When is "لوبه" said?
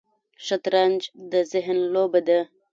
1.93-2.19